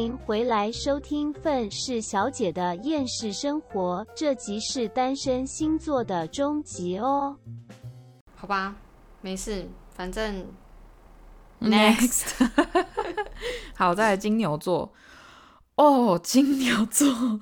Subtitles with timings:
[0.00, 7.36] 迎回来收听《愤世小姐的厌世生活》，这集是单身星座的终极哦。
[8.34, 8.74] 好吧，
[9.20, 10.46] 没事，反正
[11.60, 12.32] Next，
[13.76, 14.92] 好，再来金牛座。
[15.74, 17.40] 哦，金牛座，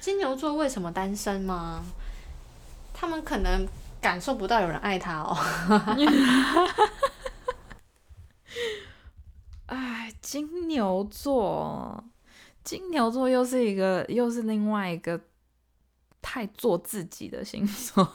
[0.00, 1.82] 金牛座为什么单身吗？
[2.94, 3.66] 他们可能
[4.00, 5.36] 感受不到有人爱他哦。
[9.66, 12.04] 哎，金牛座，
[12.62, 15.20] 金牛座又是一个，又是另外一个
[16.22, 18.06] 太做自己的星座。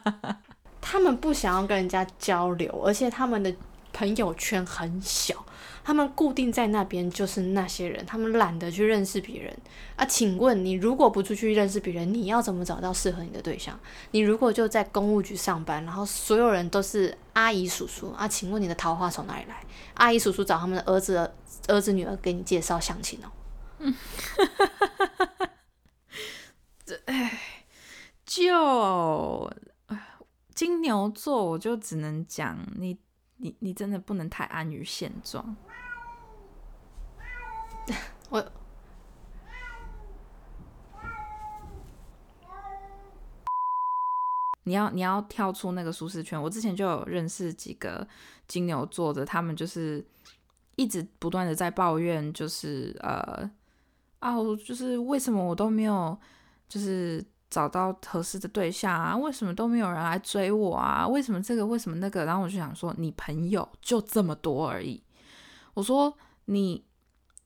[0.80, 3.54] 他们不想要跟人家交流，而且他们的
[3.92, 5.44] 朋友圈很小，
[5.84, 9.56] 他们固定在那边就是那些人，他们懒得去认识别人
[9.96, 10.04] 啊。
[10.04, 13.78] 请问你如果不出去认识别人，你要怎么找到适合你的对象？
[14.10, 19.62] 你如果就在公务局上班，然后所有人都是阿姨叔叔啊，请问你的桃花从哪里来？
[19.94, 21.30] 阿姨叔叔找他们的儿子、
[21.68, 23.28] 儿子女儿给你介绍相亲哦。
[23.78, 23.94] 嗯，
[26.84, 27.38] 这哎，
[28.24, 29.52] 就
[30.54, 32.96] 金牛座，我就只能讲你，
[33.38, 35.56] 你，你真的不能太安于现状。
[38.30, 38.52] 我，
[44.64, 46.40] 你要，你要跳出那个舒适圈。
[46.40, 48.06] 我之前就有认识几个。
[48.48, 50.06] 金牛座的他们就是
[50.76, 53.50] 一直不断的在抱怨，就是呃
[54.20, 56.16] 啊，就是为什么我都没有
[56.68, 57.20] 就是
[57.56, 59.16] 找到合适的对象啊？
[59.16, 61.08] 为什么都没有人来追我啊？
[61.08, 61.64] 为什么这个？
[61.64, 62.26] 为什么那个？
[62.26, 65.02] 然后我就想说，你朋友就这么多而已。
[65.72, 66.84] 我说你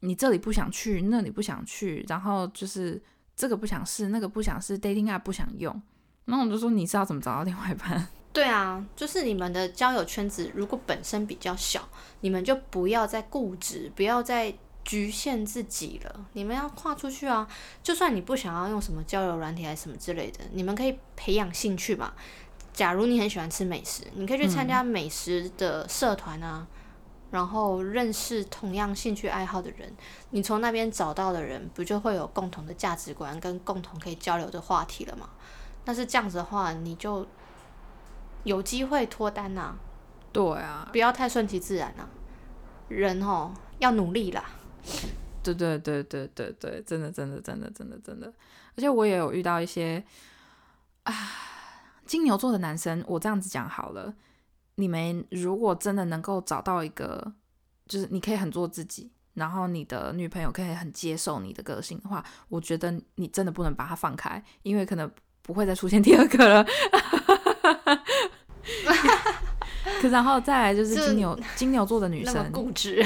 [0.00, 3.00] 你这里不想去，那里不想去，然后就是
[3.36, 5.80] 这个不想试，那个不想试，dating app 不想用。
[6.24, 8.08] 然后我就说，你知道怎么找到另外一半？
[8.34, 11.88] 对啊，就是你们的交友圈子如果本身比较小，
[12.22, 14.52] 你们就不要再固执，不要再
[14.90, 16.26] 局限自己了。
[16.32, 17.46] 你们要跨出去啊！
[17.80, 22.12] 就算你不想要用什么交友软体还是什么之类的，你们可以培养兴趣嘛。
[22.72, 26.66] 假如你很喜欢吃美食，你可以去参加美食的社团啊，
[27.30, 29.94] 然后认识同样兴趣爱好的人。
[30.30, 35.30] 你从那边找到的人，不就会有共同的价值观跟共同可以交流的话题了吗？
[35.84, 37.24] 但是这样子的话，你就。
[38.42, 39.74] 有机会脱单呐，
[40.32, 42.08] 对啊，不要太顺其自然呐，
[42.88, 44.42] 人哦要努力啦。
[45.42, 48.32] 对对对对对对，真的真的真的真的真的，
[48.76, 50.04] 而且我也有遇到一些
[51.04, 51.14] 啊
[52.04, 54.12] 金牛座的男生，我这样子讲好了，
[54.74, 57.32] 你们如果真的能够找到一个，
[57.86, 65.10] 就是你可以很做自己，然后你的女朋友可以很接受你的个性的话，我觉得你真的不能把它放开，因为可能
[65.42, 66.66] 不会再出现第二个了。
[70.00, 73.04] 可然后再来就是金牛金牛座的女生固执，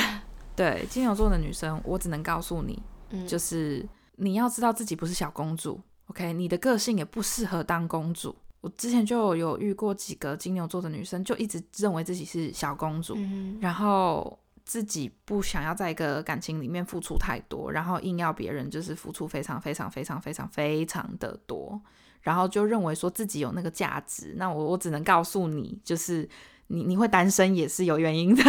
[0.56, 2.82] 对金牛座的女生，我只能告诉你，
[3.26, 6.32] 就是你要知道自己不是小公主，OK？
[6.32, 8.34] 你的个性也不适合当公主。
[8.60, 13.14] 我之前就有遇过几个金牛座的女生，就一直认为自己是小公主，
[13.60, 21.78] 然后自己不想要在一个感情里面付出太多，然后硬要别人就是付出非常非常非常非常非常的多。
[22.22, 26.26] 然后就认为说自己有那个价值，那我我只能告诉你，就是
[26.69, 28.43] 你你会单身也是有原因的。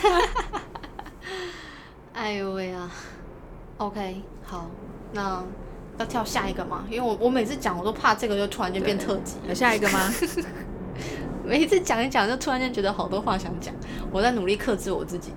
[2.18, 2.90] 哎呦喂啊
[3.76, 4.68] ！OK，好，
[5.12, 5.40] 那
[5.98, 6.84] 要跳下一个吗？
[6.90, 9.36] 因为我我每次讲我都怕这个就突然间变特辑。
[9.46, 10.00] 有下一个吗？
[11.46, 13.72] 每一次讲一讲就突然间觉得好多话想讲，
[14.10, 15.32] 我在努力克制我自己。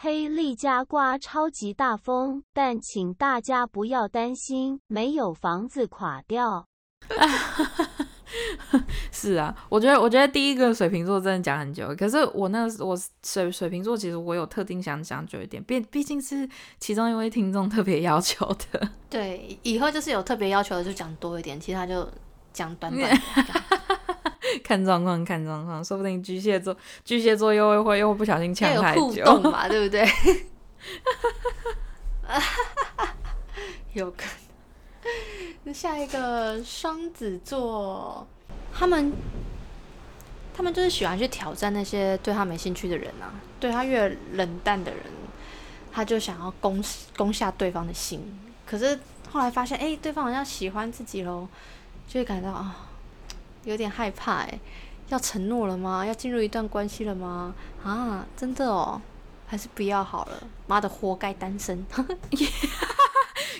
[0.00, 6.64] 黑利加刮超级大风，但请大家不要担心，没有房子垮掉。
[9.10, 18.88] 是啊，我觉得，我觉得第一个水瓶座真的讲很久，可是我那我水水瓶座其实我有特定想讲久一点，毕毕竟是其中一位听众特别要求的。
[19.08, 22.08] 对，以后就是有特别要求的就讲多一点，其他就
[22.52, 23.10] 讲短短。
[24.64, 30.06] 看状况，看状况，说不定巨蟹座，巨蟹座又会会又不小心抢太久，有互动嘛，对不对？
[33.94, 34.47] 有可能。
[35.64, 38.26] 那下一个双子座，
[38.72, 39.12] 他们
[40.54, 45.00] 他们就是喜欢去挑战那些对他没兴趣的人啊，对他越冷淡的人，
[45.92, 46.82] 他就想要攻
[47.16, 48.38] 攻下对方的心。
[48.66, 48.98] 可是
[49.30, 51.48] 后来发现，哎，对方好像喜欢自己喽，
[52.06, 52.84] 就会感到啊。
[53.64, 54.58] 有点害怕哎，
[55.08, 56.06] 要承诺了吗？
[56.06, 57.54] 要进入一段关系了吗？
[57.84, 59.00] 啊，真的哦，
[59.46, 60.42] 还是不要好了。
[60.66, 61.84] 妈的，活该单身。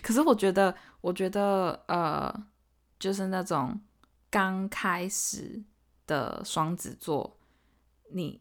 [0.09, 2.35] 可是我觉得，我觉得，呃，
[2.99, 3.79] 就是那种
[4.31, 5.63] 刚开始
[6.07, 7.37] 的双子座，
[8.13, 8.41] 你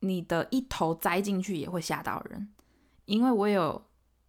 [0.00, 2.48] 你的一头栽进去也会吓到人，
[3.04, 3.84] 因为我有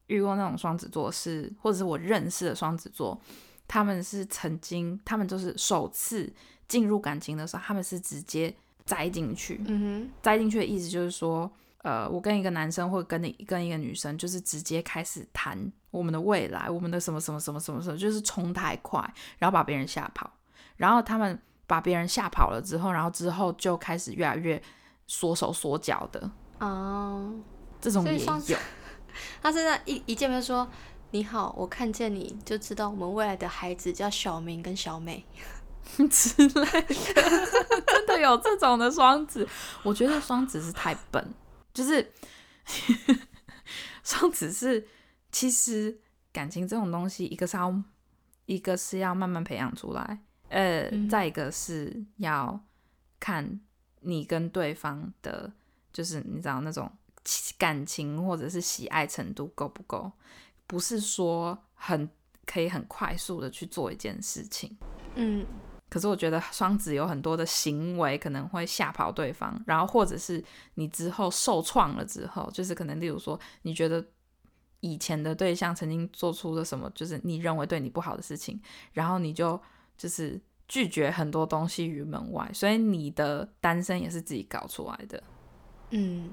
[0.08, 3.18] 遇过那种双子座是，或者是我认识的双子座，
[3.66, 6.30] 他们是曾经，他们就是首次
[6.68, 8.54] 进入感情的时候，他们是直接
[8.84, 9.62] 栽进去。
[9.66, 11.50] 嗯栽进去的意思就是说，
[11.84, 19.02] 呃，我跟一个男生或跟你跟一个女生，就是直接开始谈我们的未来，我们的什么什么什么什么什么，就是冲太快，
[19.38, 20.30] 然后把别人吓跑，
[20.76, 24.62] 然后他们把别人吓跑了之后，然后之后就开始越来越
[25.08, 27.34] 缩手缩脚的，哦，
[27.80, 28.58] 这种也有。
[29.42, 30.68] 他现在一一见面说
[31.12, 35.25] 你好，我看见你就知道我们未来的孩子叫小明跟小美。
[36.12, 37.24] 之类的，
[37.88, 39.48] 真的有这种的双子。
[39.82, 41.34] 我觉得双子是太笨，
[41.74, 42.12] 就是
[44.04, 44.88] 双子是
[45.31, 46.00] 其实
[46.31, 47.83] 感情这种东西，一个是要
[48.45, 50.19] 一个是要慢慢培养出来，
[50.50, 52.60] 呃，嗯再一个是要
[53.19, 53.60] 看
[54.01, 55.51] 你跟对方的，
[55.94, 56.92] 就是你知道那种
[57.57, 60.12] 感情或者是喜爱程度够不够，
[60.65, 62.10] 不是说很
[62.45, 64.75] 可以很快速的去做一件事情。
[65.15, 65.45] 嗯，
[65.89, 70.44] 可是我觉得双子有很多的行为可能会吓跑对方，然后或者是
[70.75, 74.06] 你之后受创了之后，就是可能例如说你觉得
[74.81, 78.62] 以前的对象曾经做出了什么，就是你认为对你不好的事情，
[78.94, 79.59] 然后你就
[79.97, 85.24] 就是拒绝很多东西于门外，所以你的单身也是自己搞出来的。
[85.89, 86.30] 嗯，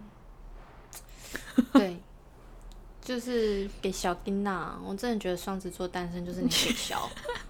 [1.73, 1.97] 对，
[3.01, 4.79] 就是给小丁娜。
[4.85, 7.09] 我真的觉得双子座单身就是你给小。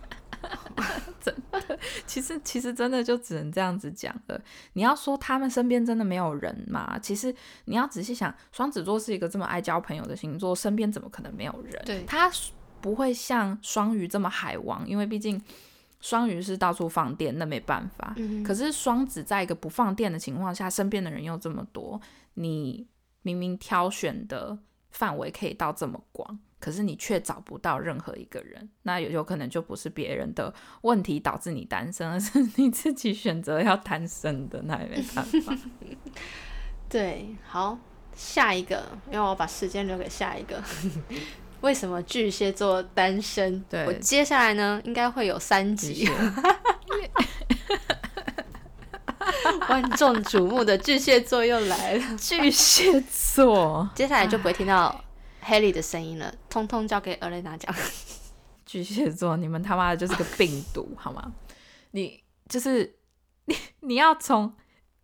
[2.06, 4.40] 其实其实真的就只能这样子讲了。
[4.74, 6.98] 你要说他们身边真的没有人嘛？
[6.98, 7.34] 其实
[7.66, 11.82] 你要仔细想，双子座是一个这么爱交朋友的星座，身边怎么可能没有人？
[11.84, 12.30] 对他
[12.80, 15.40] 不会像双鱼这么海王，因为毕竟
[16.00, 18.14] 双鱼是到处放电，那没办法。
[18.16, 22.00] 嗯可是双子在一个不放电的情况下，身边的人又这么多，
[22.34, 22.86] 你
[23.22, 24.56] 明明挑选的
[24.90, 35.56] 范围可以到这么广，可是你却找不到任何一个人，那有有可能就不是别人的问题导致你单身，而是你自己选择要单身的，那也没办法。
[36.90, 37.78] 对，好，
[38.16, 40.60] 下一个，因为我把时间留给下一个。
[41.62, 43.60] 为什么巨蟹座单身？
[43.70, 46.10] 对我接下来呢，应该会有三集，
[49.68, 52.16] 万众瞩目的巨蟹座又来了。
[52.18, 55.04] 巨蟹座，接下来就不会听到
[55.46, 57.72] Haley 的声音了，通通交给 Elena 讲。
[58.64, 61.32] 巨蟹座，你们他妈的就是个病毒，好吗？
[61.92, 62.98] 你就是
[63.44, 64.52] 你， 你要从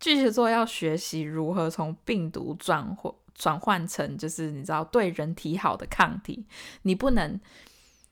[0.01, 6.45] 巨蟹座要学习如何从病毒转换转换成，就是你知道对人体好的抗体。
[6.81, 7.39] 你不能，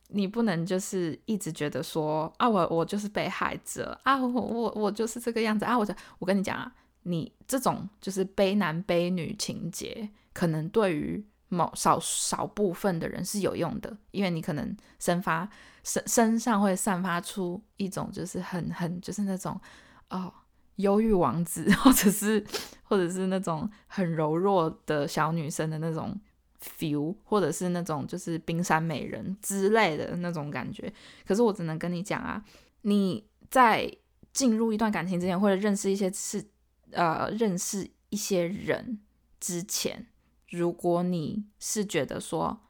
[0.07, 6.73] 你不能就是一直觉得说啊，我我就是被害者啊，我我我就是这个样子啊，我就我跟你讲啊，
[7.03, 11.21] 你这种就是悲男悲女情节，可能对于
[11.53, 15.47] 某少少部分的人是有用的，因为你可能生发
[15.83, 19.59] 身身上会散发出一种就是很很就是那种
[20.09, 20.33] 哦
[20.77, 22.41] 忧郁王子， 或者是
[22.83, 26.17] 或者是那种很柔弱的小女生的那种
[26.79, 30.91] feel，或者是那种就是冰山美人之类的那种感觉。
[31.27, 32.41] 可是我只能跟你讲啊，
[32.83, 33.91] 你在
[34.31, 36.47] 进入一段感情之前，或者认识一些事
[36.91, 38.97] 呃认识一些人
[39.41, 40.07] 之前。
[40.51, 42.61] 如果你是觉得说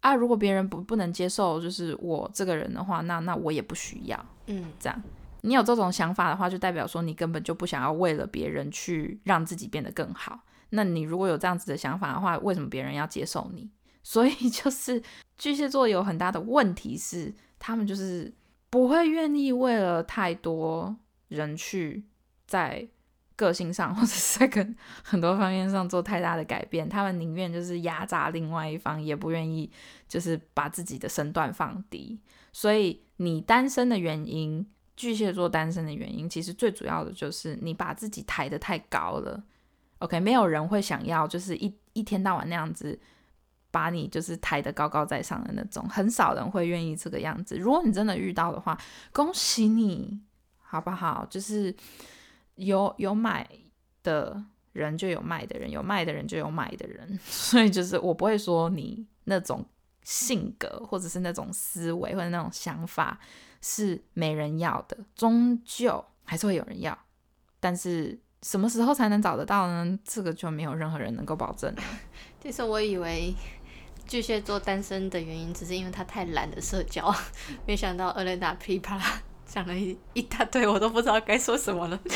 [0.00, 5.02] 啊，如果别人不不能接受就是我这个人的话，那那我也不需要嗯，这样。
[5.42, 10.40] 你有这种想法的话，就代表说你根本就不想要为了别人去让自己变得更好。
[10.70, 13.70] 那你如果有这样子的想法的话，为什么别人要接受你？
[14.02, 15.02] 所以就是
[15.36, 18.32] 巨蟹座有很大的问题是，他们就是
[18.70, 20.96] 不会愿意为了太多
[21.28, 22.04] 人去
[22.46, 22.88] 在
[23.42, 29.70] 个性上 或者是在跟很多方面上做太大的改变，他们宁愿就是压榨另外一方，也不愿意
[30.06, 32.20] 就是把自己的身段放低。
[32.52, 34.64] 所以你单身的原因，
[34.96, 39.42] 巨蟹座单身的原因，其实最主要的就是你把自己抬得太高了。
[39.98, 42.98] OK，没有人会想要就是一一天到晚那样子
[43.70, 47.56] 把你就是抬得高高在上的那种，很少人会愿意这个样子。
[47.56, 48.78] 如果你真的遇到的话，
[49.12, 50.20] 恭喜你，
[50.60, 51.26] 好不好？
[51.30, 51.74] 就是
[52.64, 53.48] 有有买
[54.02, 54.42] 的
[54.72, 59.64] 人就有卖的人，有卖的人就有买的人， 所以就是我不会说你那种
[60.02, 63.18] 性格或者是那种思维或者那种想法
[63.60, 66.96] 是没人要的，终究还是会有人要，
[67.60, 69.98] 但是什么时候才能找得到呢？
[70.04, 71.72] 这个就没有任何人能够保证。
[72.42, 73.34] 其实我以为
[74.08, 77.14] 巨蟹座单身的原因只是因为他太懒得社交，
[77.66, 79.00] 没想到 Elena 噼啪
[79.52, 82.00] 讲了一一大堆，我都不知道该说什么了。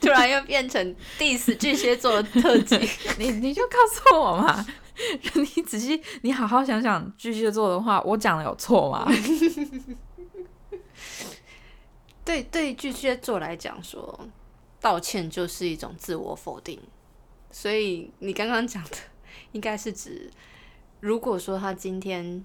[0.00, 2.78] 突然又变成 diss 巨蟹座的特辑。
[3.18, 4.66] 你你就告诉我嘛，
[5.34, 9.06] 你仔细你好好想想巨蟹座的话，我讲的有错吗？
[12.24, 14.18] 对 对，巨蟹座来讲说，
[14.80, 16.80] 道歉就是一种自我否定。
[17.50, 18.96] 所以你刚刚讲的，
[19.52, 20.30] 应该是指，
[21.00, 22.42] 如果说他今天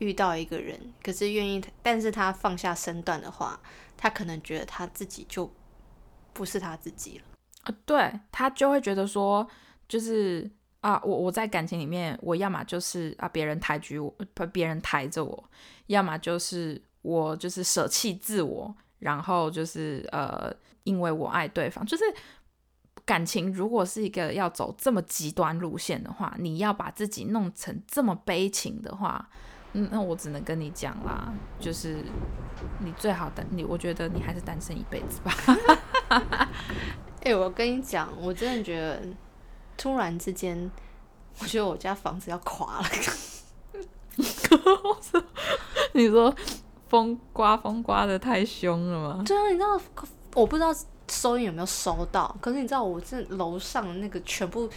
[0.00, 3.58] 遇到一个人，可是愿意，但是他放下身段的话，
[3.96, 5.50] 他可能觉得他自己就
[6.34, 7.24] 不是他自己了。
[7.62, 9.46] 啊，对他就会觉得说，
[9.88, 14.12] 就是啊，我我在感情里面，我要么就是啊，别人抬举我，
[14.52, 15.44] 别人抬着我，
[15.86, 18.74] 要么就是我就是舍弃自我。
[19.00, 22.04] 然后就是呃，因为我爱对方，就是
[23.06, 29.30] 感情如果是一个要走这么极端路线的话，你要把自己弄成这么悲情的话，
[29.72, 32.02] 嗯，那我只能跟你讲啦，就是
[32.78, 35.32] 你最好单你，我觉得你还是单身一辈子吧。
[37.22, 39.00] 哎， 我跟你讲，我真的觉得
[39.76, 40.70] 突然之间，
[41.40, 42.86] 我觉得我家房子要垮了。
[45.92, 46.34] 你说？
[46.88, 49.22] 风刮风刮的太凶了吗？
[49.24, 49.80] 对啊，你知道，
[50.34, 50.74] 我不知道
[51.08, 54.68] 收音有没有收到，可是你知道，我这楼上那个全部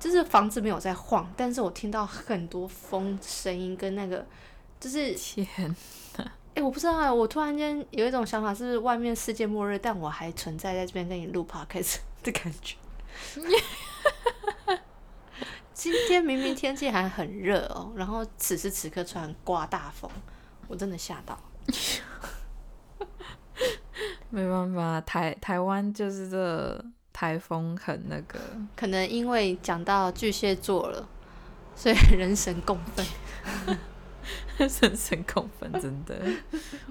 [0.00, 4.26] 就是房子没有在晃，但是我听到很多风声音跟那个
[4.80, 5.46] 就是天
[6.16, 6.32] 哪！
[6.54, 12.76] 哎，我不知道啊，我突然间有一种想法，是外面世界末日，但我还存在在这边跟你录 podcast 的感觉。
[15.74, 20.10] 今天明明天气还很热哦，然后此时此刻突然刮大风。
[20.66, 21.38] 我真的吓到，
[24.30, 26.84] 没办法，台台湾就是这
[27.20, 28.38] 台风很那个，
[28.74, 31.06] 可能因为讲到巨蟹座了，
[31.76, 33.06] 所以人神共愤，
[34.56, 36.18] 人神共愤，真的，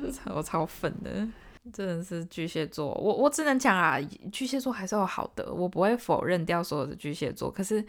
[0.04, 1.28] 我超我超愤的，
[1.74, 4.00] 真的是巨蟹座，我我只能讲啊，
[4.32, 7.84] 巨蟹座还是有好的，我不会否认掉所有的巨蟹座，可是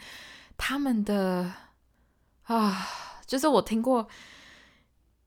[0.56, 1.52] 他们的
[2.44, 2.88] 啊，
[3.26, 4.09] 就是我听过。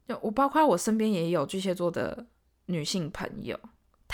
[0.08, 2.26] 就我包括我身边也有巨蟹座的
[2.66, 3.56] 女性朋友，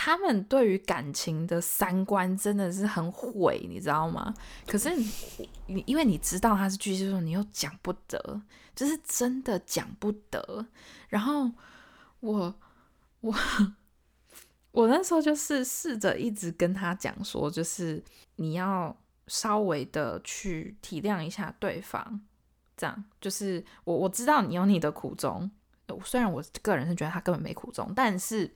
[0.02, 4.32] 他们对于感情的三观真的是很毁，你知道吗？
[4.66, 4.88] 可是
[5.66, 8.40] 你因为你知道他是巨蟹座，你又讲不得，
[8.74, 10.64] 就是真的讲不得。
[11.10, 11.50] 然后
[12.20, 12.54] 我
[13.20, 13.34] 我
[14.72, 18.02] 我那时候就是试着一直跟他讲说，就是
[18.36, 22.18] 你要稍微的去体谅一下对方，
[22.74, 25.50] 这样就是我我知道你有你的苦衷。
[26.06, 28.50] 虽然我个人是觉得他根本没苦衷，但是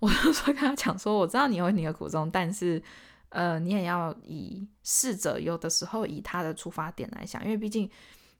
[0.00, 2.82] 我就说跟他讲说，我知道你有你的苦衷，但是
[3.28, 7.88] 呃，你也要以试着有的时候以他的出发点来想，因为毕竟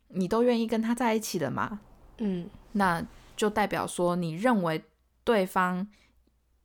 [0.09, 1.81] 你都愿意跟他在一起了嘛，
[2.19, 3.05] 嗯，那
[3.37, 4.83] 就代表说你认为
[5.23, 5.87] 对方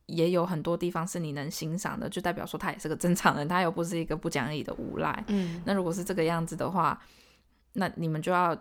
[0.06, 7.00] 也有很多地方是你能欣赏的，就代表说他也是个正常人，他又不是一个不讲理的无赖，嗯，那如果是这个样子的话，
[7.72, 8.56] 那你们就要。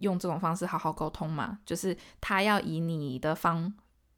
[0.00, 3.72] 用这种方式好好沟通嘛，就是他要以你的方、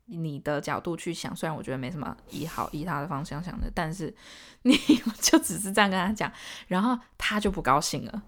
[0.07, 1.35] 你的角度去想。
[1.37, 4.13] 虽然我觉得没什么以好以他的方向想的，但是
[4.63, 4.77] 你
[5.21, 6.31] 就只是这样跟他讲，
[6.67, 8.23] 然后他就不高兴了，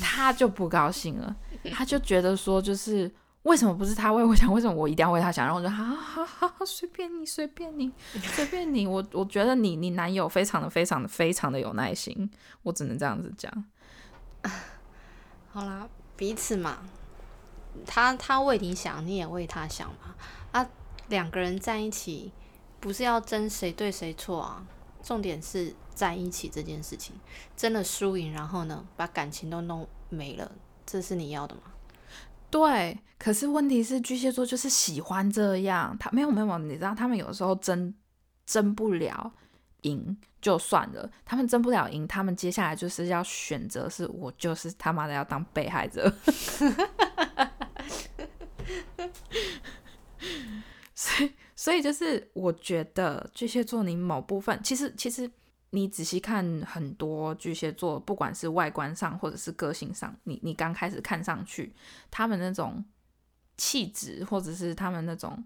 [0.00, 1.34] 他就不高兴了，
[1.72, 5.44] 他就觉得说，就是为什么不是他为我想，为什么我一定要为他想？
[5.44, 7.90] 然后我就好好好随便你，随便你，
[8.22, 8.86] 随便你。
[8.86, 12.30] 我我觉得你你男友非常的非常的非常的有耐心，
[12.62, 13.64] 我只能这样子讲。
[15.52, 16.78] 好啦，彼此嘛。
[17.86, 20.14] 他他为你想，你也为他想嘛。
[20.52, 20.68] 啊，
[21.10, 22.32] 两个人在一起，
[22.80, 24.66] 不是要争谁对谁错啊？
[25.02, 27.14] 重点是在一起这件事情，
[27.56, 30.50] 争了输赢，然后呢，把感情都弄没了，
[30.86, 31.62] 这是你要的吗？
[32.50, 37.94] 对，可是问题是巨蟹座就是喜欢这样，他没有没有，你知道他们有时候争
[38.46, 39.32] 争不了
[39.82, 46.12] 赢就算了，他们争不了赢，他们接下来就是要选择，是我就是他妈的要当被害者。
[51.00, 55.30] 所以， 所以就是我觉得巨蟹座，你某部分其实，其实
[55.70, 61.72] 你仔细看很多巨蟹座，不管是外观上或者是个性上，你你刚开始看上去，
[62.10, 62.84] 他们那种
[63.56, 65.42] 气质，或者是他们那种，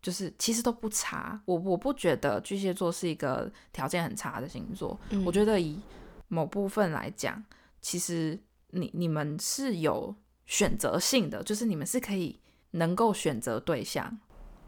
[0.00, 1.40] 就是其实都不差。
[1.46, 4.98] 我我不觉得巨蟹座是一个条件很差的星座。
[5.24, 5.80] 我觉得以
[6.28, 7.42] 某部分来讲，
[7.80, 8.38] 其实
[8.70, 10.14] 你你们是有。
[10.48, 12.38] 选择性的就是你们是可以
[12.70, 14.16] 能够选择对象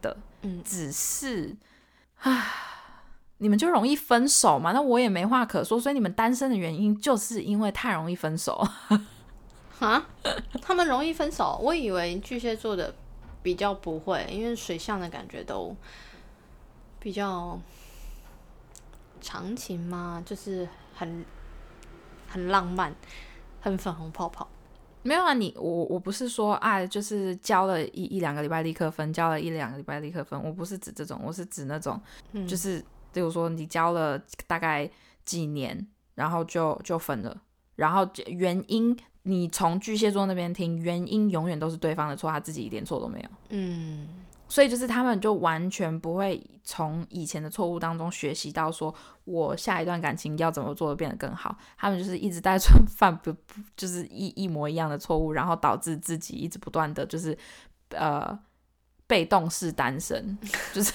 [0.00, 1.56] 的，嗯，只是
[2.20, 2.46] 啊，
[3.38, 4.72] 你们就容易分手嘛。
[4.72, 8.66] 那我也没话可说，所以你们单身的原因就是因为太容易分手
[9.78, 10.06] 啊？
[10.60, 11.58] 他们容易分手？
[11.62, 12.94] 我以为巨蟹座的
[13.42, 15.74] 比较不会，因为水象的感觉都
[16.98, 17.60] 比较
[19.20, 20.22] 长情嘛？
[20.26, 21.24] 就是很
[22.28, 22.94] 很浪漫，
[23.60, 24.48] 很粉红泡泡。
[25.08, 31.98] 没有啊，你我我不是说啊，就是交了一一两个礼拜立刻分，交了一两个礼拜立刻分，我不是指这种，我是指那种，
[32.32, 34.88] 嗯就是比如说你交了大概
[35.24, 37.34] 几年，然后就就分了，
[37.76, 43.28] 然后原因你从巨蟹座那边听，原因永远都是对方的错，他自己一点错都没有。
[43.48, 44.06] 嗯，
[44.48, 51.56] 所以就是他们就完全不会从以前的错误当中学习到，说我下一段感情要怎么做变得更好。
[51.76, 53.34] 他们就是一直在 犯不
[53.76, 57.36] 就是一一模一样的错误，然后导致自己一直不断的就是
[57.90, 58.38] 呃
[59.06, 60.36] 被动式单身，
[60.72, 60.92] 就是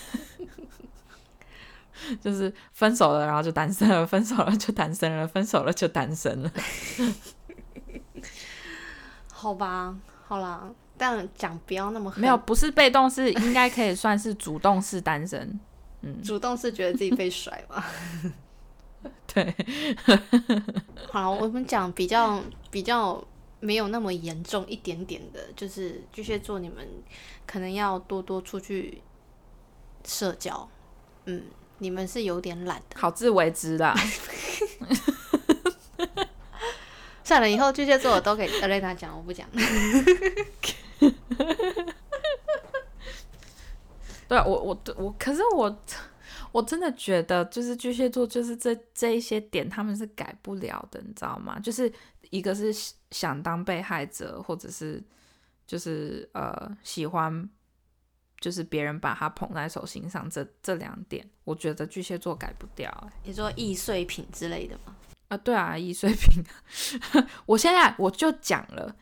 [2.19, 6.51] 就是分手了，然后就单身了，分手了就单身了，分手了就单身了。
[9.31, 9.95] 好吧，
[10.25, 15.59] 好啦，但讲不要那么狠没有，不是被动式，应该可以算是主动式单身。
[16.01, 17.85] 嗯，主动是觉得自己被甩吧。
[19.33, 19.55] 对。
[21.11, 23.23] 好，我们讲比较比较
[23.59, 26.87] 没有那么严重一点点的，就是巨蟹座，你们
[27.45, 29.01] 可能要多多出去
[30.05, 30.69] 社交。
[31.25, 31.43] 嗯，
[31.77, 32.99] 你们是有点懒的。
[32.99, 33.95] 好自为之啦。
[37.23, 39.47] 算了，以后巨蟹座我都给 Elena 讲，我不讲。
[44.33, 45.83] 对啊我我我，可是我
[46.51, 51.59] 我真的觉得，就是巨蟹座，就是这这一些点，他们是改不了的，你知道吗？
[51.59, 51.91] 就是
[52.31, 52.73] 一个是
[53.11, 55.03] 想当被害者，或者是
[55.67, 57.47] 就是呃喜欢，
[58.39, 63.13] 就是别人把他捧在手心上，这这两点，我觉得巨蟹座改不掉、欸。
[63.23, 64.95] 你说易碎品之类的吗？
[65.27, 66.43] 啊，对啊，易碎品。
[67.45, 68.95] 我现在我就讲了，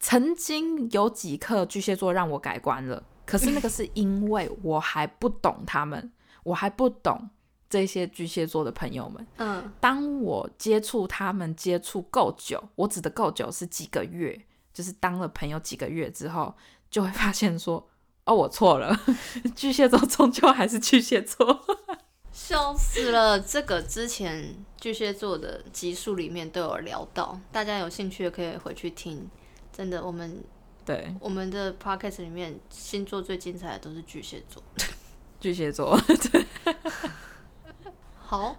[0.00, 6.12] 曾经有几刻巨蟹座让我改观了，可是那个是因为我还不懂他们，
[6.42, 7.30] 我还不懂
[7.68, 9.26] 这些巨蟹座的朋友们。
[9.38, 14.40] 嗯，当我接触他们接触够久，我指的够久是几个月，
[14.72, 16.54] 就是当了朋友几个月之后，
[16.90, 17.88] 就会发现说，
[18.24, 18.96] 哦，我错了，
[19.56, 21.64] 巨蟹座终究还是巨蟹座。
[22.30, 23.38] 笑死了！
[23.38, 29.30] 这个之前巨蟹座的集数里面都有聊到，大家有兴趣的可以回去听。
[29.72, 30.42] 真的，我们
[30.84, 34.62] 对，我们的 podcast 里面星座最精彩的都是巨蟹座。
[35.40, 35.98] 巨蟹座。
[36.30, 36.44] 对
[38.18, 38.56] 好，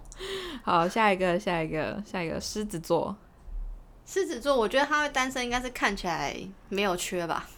[0.62, 3.16] 好，下一个，下一个，下一个，狮子座。
[4.04, 6.36] 狮子座，我觉得他会单身，应该是看起来
[6.68, 7.48] 没有缺吧？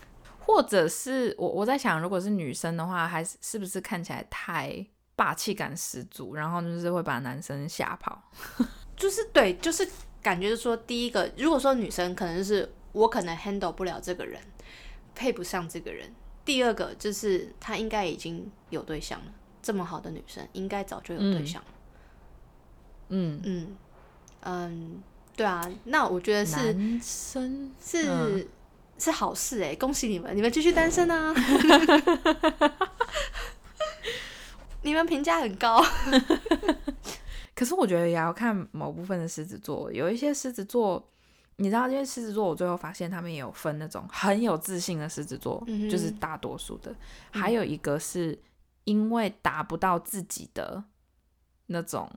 [0.41, 8.19] 或者是我我在想，如果是女生的话，还是是不是看起来太霸气感十足，然后就是会把男生吓跑？
[8.97, 9.87] 就是对，就是
[10.23, 14.41] 感觉就是说，第一个，如果说女生可能就是我可能 handle 不了这个人，
[15.19, 16.07] 配不上这个人；
[16.45, 21.69] 第二个就是他应该已经有对象了，这么好的女生应该早就有对象了。
[23.09, 23.77] 嗯，嗯
[24.43, 25.03] 嗯，
[25.35, 28.47] 对啊，那我觉得是男生是、嗯
[29.01, 31.33] 是好事哎、恭喜你们，你们继续单身啊！
[34.83, 35.81] 你们评价很高
[37.55, 41.09] 可是我觉得也要看某部分的狮子座，有一些狮子座，
[41.61, 46.95] 你知道，因为狮子座，我最后发现他们也有分那种很有自信的狮子座，嗯就是大多数的，
[47.31, 48.41] 还有一个是
[48.85, 50.85] 因为达不到自己的
[51.67, 52.09] 那种，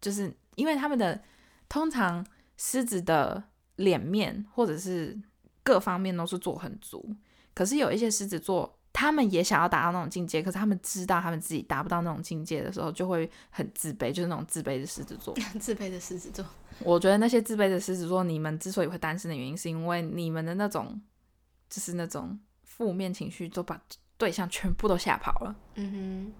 [0.00, 1.22] 就是因为他们的
[1.68, 3.42] 通常狮子的
[3.76, 5.20] 脸面或者是
[5.62, 7.14] 各方面都是做很足，
[7.54, 15.34] 可是有一些狮子座，他们也想要达到那种境界，可是他们知道他们自己达不到那种境界的时候，就会很自卑，就是那种自卑的狮子座。
[15.58, 16.44] 自卑的狮子座。
[16.80, 21.00] 我觉得那些自卑的狮子座，你们之所以会单身的原因，是因为你们的那种，
[21.70, 23.80] 就是那种负面情绪，都把
[24.18, 25.56] 对象全部都吓跑了。
[25.74, 26.32] 嗯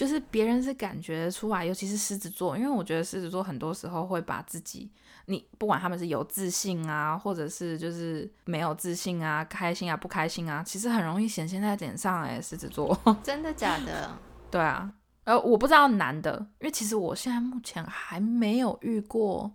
[0.00, 4.90] 就是别人是感觉出来，尤其是狮子座，因为我觉得狮子座很多时候会把自己，
[5.26, 12.98] 你不管他们是有自信啊，或者是就是没有自信啊，开心啊不开心啊，其实很容易显现在脸上哎、狮子座。
[13.22, 14.10] 真的假的？
[14.50, 14.90] 对啊，
[15.24, 19.52] 呃，我不知道男的，因为其实我现在目前还没有遇过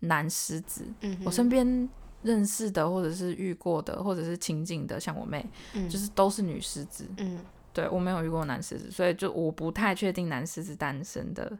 [0.00, 1.88] 男狮子，嗯，我身边
[2.22, 7.08] 认识的或者是遇过的，或者是亲近的，像我妹，嗯就是都是女狮子。
[7.18, 7.38] 嗯
[7.74, 11.58] 对我没有遇过男狮子，所以就我不太确定男狮子单身的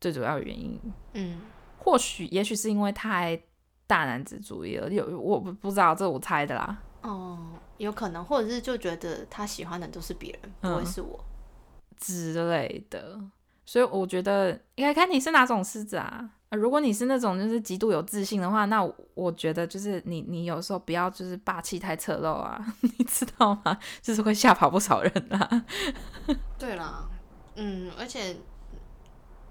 [0.00, 0.80] 最主要原因。
[1.12, 1.40] 嗯
[1.78, 3.38] 或许也许是因为太
[3.88, 6.78] 大男子主义了，有我不不知道，这我猜的啦。
[7.02, 7.38] 哦，
[7.78, 11.24] 有可能，或者是就觉得他喜欢的都是别人，不会嗯是我。
[11.98, 13.20] 之类的，
[13.66, 16.30] 所以我觉得应该看你是哪种狮子啊。
[16.52, 23.78] 呃如果你是那种就是极度有自信的话，那我我觉得就是你你有时候不要就是霸气太侧漏啊， 你知道吗？
[24.02, 25.64] 就是会吓跑不少人啊。
[26.58, 27.08] 对啦，
[27.56, 28.36] 嗯，而且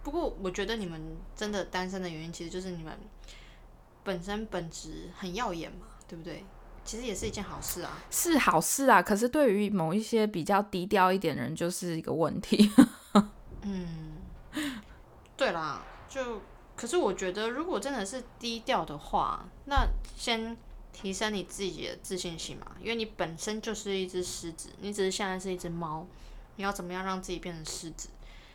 [0.03, 1.01] 不过我觉得你们
[1.35, 2.95] 真的单身的原因，其实就是你们
[4.03, 6.45] 本身本质很耀眼嘛，对不对？
[6.85, 7.97] 其实也是一件好事啊。
[8.11, 12.71] 是好事啊，可是对于某一些比较低调一点的人，就是一个问题。
[13.63, 14.17] 嗯，
[15.35, 16.39] 对啦，就
[16.75, 20.57] 可是我觉得，如果真的是低调的话，那先
[20.91, 26.07] 提升你自己的自信心嘛，因为你本身就是一只狮子，你只是现在是一只猫，
[26.55, 28.10] 你要怎么样让自己变成狮子？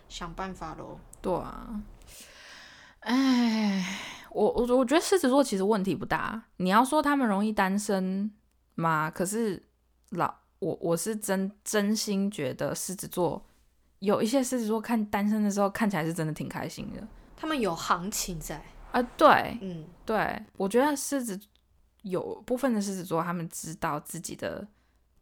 [0.09, 0.98] 想办法喽。
[1.20, 1.83] 对啊，
[3.00, 3.98] 哎，
[4.31, 6.42] 我我我觉得狮子座其实问题不大。
[6.59, 8.31] 你要说他们容易单身
[8.74, 9.11] 吗？
[9.11, 9.61] 可是
[10.11, 13.44] 老我我是真真心觉得狮子座
[13.98, 17.07] 有一些狮子座看单身的时候看起来是真的挺开心的。
[17.37, 21.38] 他们有行情在啊，对，嗯，对，我觉得狮子
[22.03, 24.66] 有部分的狮子座，他们知道自己的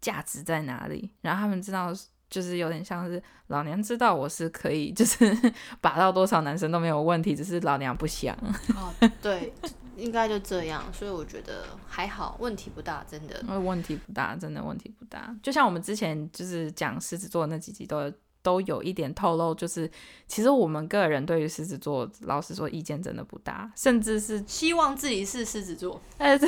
[0.00, 1.92] 价值在哪里，然后他们知道。
[2.30, 5.24] 就是有点像是老娘知道我是可以，就是
[5.80, 8.34] 把到多少男生都没有问题，只是老娘不想。
[8.74, 9.52] 哦，对，
[9.96, 13.40] 应该就这样，所以我觉得还好，问题不大，真的。
[13.60, 15.32] 问题不大，真的问题不大。
[15.44, 18.12] 就像我们之前就是讲狮子座那几集都。
[18.44, 19.90] 都有一点透露，就是
[20.28, 25.98] 其实我们个人对于狮子座，老实说意见真的不大，甚至是希望自己是狮子座。
[26.18, 26.46] 哎，对，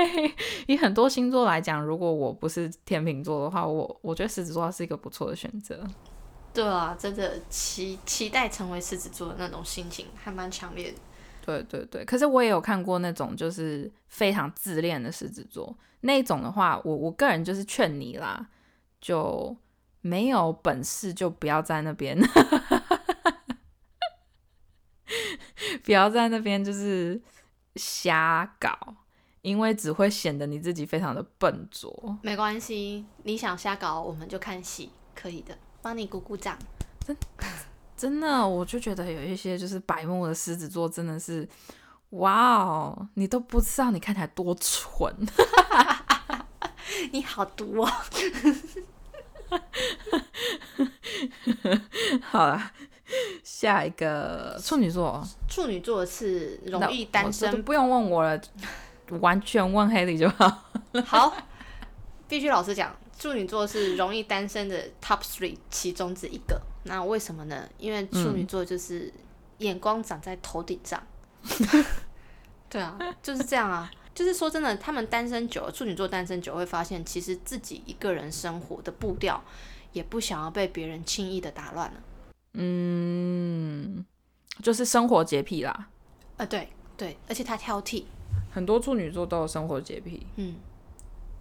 [0.66, 5.86] 以很多星座来讲，如果我不是天秤座的话，我我觉得狮子座是一个不错的选择。
[6.54, 10.98] 对啊，真的期期待成为狮子座的那种心情还蛮强烈的。
[11.44, 18.48] 对对对，可是我也有看过那种就是非常自恋的狮子座，那种的话，我我个人就是劝你啦，
[19.02, 19.54] 就。
[20.06, 22.16] 没有本事就不要在那边，
[25.82, 27.20] 不要在那边就是
[27.74, 28.94] 瞎搞，
[29.42, 32.16] 因为只会显得你自己非常的笨拙。
[32.22, 36.56] 没关系，你想瞎搞，我们就看戏，可以的，帮你鼓鼓掌。
[37.04, 37.16] 真
[37.96, 41.48] 真的，我就觉得有一些就是白目的狮子座，真的是，
[42.10, 45.12] 哇哦，你都不知道你看起来多蠢，
[47.10, 47.90] 你好毒哦。
[52.22, 52.70] 好了，
[53.42, 55.26] 下一个处女座。
[55.48, 58.40] 处女座是容易单身，不用问我了，
[59.20, 60.64] 完全问黑里就好。
[61.04, 61.36] 好，
[62.28, 66.60] 必须老实讲，处女座是容易单身的 top three 其中之一个。
[66.84, 67.68] 那为什么呢？
[67.78, 69.12] 因为处女座就是
[69.58, 71.02] 眼光长在头顶上。
[72.68, 73.90] 对啊，就是这样啊。
[74.14, 79.38] 就是说真的，他们单身久了，处女座单身久会发现，其实自己一个人生活的步调，
[79.92, 82.02] 也不想要被别人轻易的打乱了。
[82.54, 84.04] 嗯，
[84.62, 85.88] 就是生活洁癖啦。
[86.36, 88.04] 啊，对对，而且他挑剔，
[88.50, 90.26] 很多处女座都有生活洁癖。
[90.36, 90.56] 嗯，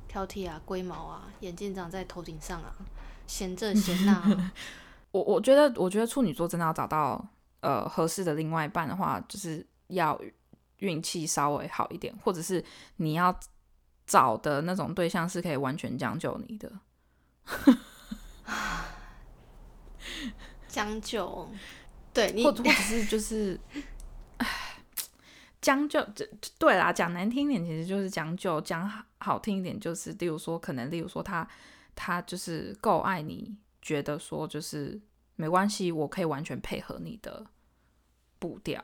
[0.08, 2.75] 挑剔啊，龟毛啊，眼镜长在头顶上啊，
[3.27, 4.51] 嫌这嫌那。
[5.12, 7.25] 我我觉得，我觉得处女座真的要找到
[7.62, 10.19] 呃合适的另外一半的话，就是要。
[10.79, 12.63] 运气稍微好一点，或者是
[12.97, 13.34] 你要
[14.05, 16.69] 找的那种对象是可以完全将就你的，
[20.67, 21.49] 将就，
[22.13, 23.60] 对你，或或者是就是，
[25.62, 26.27] 将就，这
[26.60, 31.47] 对啦，讲难听一点，其实就是将就；讲好听一点，就是例如说，可能例如说，他
[31.95, 34.99] 他就是够爱你，觉得说就是
[35.36, 37.45] 没关系，我可以完全配合你的
[38.38, 38.84] 步调。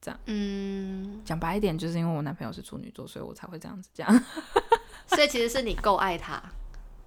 [0.00, 4.12] 这样，嗯，讲白一点，就是因为我男朋友是处女座，所以我才会这样子讲。
[5.06, 6.42] 所以其实是你够爱他。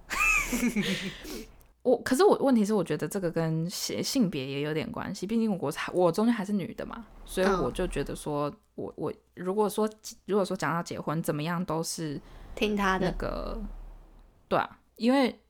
[1.82, 9.88] 我可是我问题是，我觉得这个跟性性别也有点关系，毕竟我才我中间还是女的嘛，所以我就觉得说，我我如果说
[10.26, 12.20] 如果说讲到结婚怎么样，都是
[12.54, 13.60] 听他的那个，
[14.48, 15.40] 对啊，因为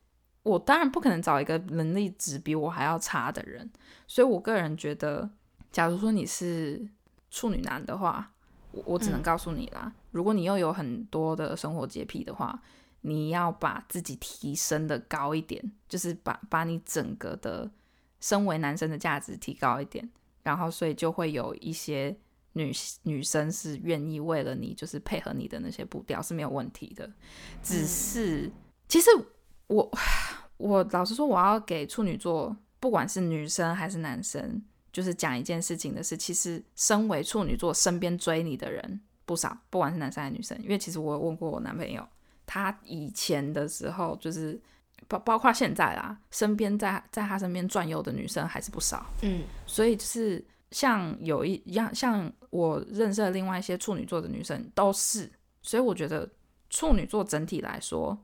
[0.43, 3.71] 我当然不可能找一个能力值比我还要差的人，
[4.07, 5.29] 所以我个人觉得，
[5.73, 6.89] 假如说你是。
[7.31, 8.33] 处女男的话，
[8.73, 12.59] 我我只能告诉你啦，如果你又有很多的生活洁癖的话，
[13.01, 17.71] 你要把自己提升的高一点，就是把把你整个的
[18.21, 20.09] 身为男生的价值提高一点，
[20.43, 22.17] 然后所以就会有一些
[22.53, 27.11] 女女生是愿意为了你，就是配合你的那些步调是没有问题的。
[27.63, 28.51] 只是
[28.89, 29.11] 其实
[29.67, 29.91] 我
[30.57, 34.63] 我老实说，我要给处女座，不管是女生还是男生。
[34.91, 40.59] 就是讲一件事情的是，其实身为处女座，身边追你的人不少，不管是男生还是女生。
[40.63, 42.05] 因为其实我问过我男朋友，
[42.49, 44.61] 他以前的时候，就是
[45.07, 49.07] 包包括现在啦，身边在在他身边转悠的女生还是不少。
[49.23, 55.31] 嗯，所以就是像有一样，像我认识的另外一些处女座的女生都是。
[55.63, 56.29] 所以我觉得
[56.71, 58.19] 处女座整体来说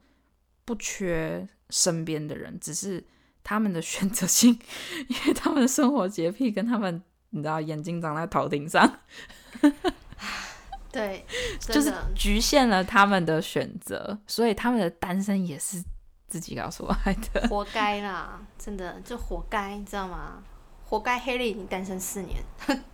[0.65, 3.05] 不缺身边的人，只是。
[3.47, 4.59] 他们的选择性，
[5.07, 9.01] 因为他们的生活洁癖跟他们你知道眼睛长在头顶上，
[10.95, 11.27] 对，
[11.61, 15.83] 就是局限了他们的选择，所以他们的单身也是
[16.29, 17.49] 自己搞出来的。
[17.49, 20.43] 活该啦，真的就活该，你知道吗？
[20.87, 22.41] 活该黑莉已经单身四年，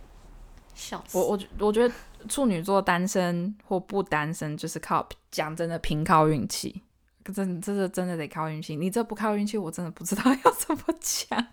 [0.73, 1.17] 笑死！
[1.17, 1.93] 我我觉我觉得
[2.27, 6.81] 处女座单身或不单身，就是靠讲真的凭靠运气，
[7.33, 8.75] 真这是真的得靠运气。
[8.75, 11.47] 你这不靠运气，我真的不知道要怎么讲。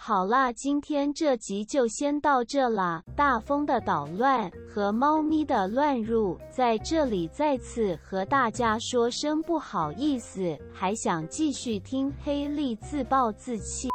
[0.00, 3.02] 好啦，今天这集就先到这啦。
[3.16, 10.56] 大风的捣乱和猫咪的乱入，在这里再次和大家说声不好意思。
[10.72, 13.90] 还想继续听黑莉自暴自弃？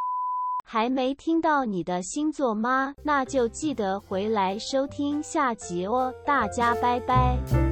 [0.66, 2.94] 还没听到你的星座吗？
[3.02, 6.14] 那就记得回来收听下集哦。
[6.26, 7.63] 大家拜拜。